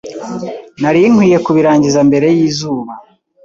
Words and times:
Nari 0.81 0.99
nkwiye 1.13 1.37
kubirangiza 1.45 1.99
mbere 2.09 2.27
yizuba. 2.37 2.93